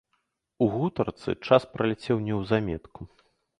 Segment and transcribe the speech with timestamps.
[0.65, 3.01] У гутарцы час праляцеў неўзаметку.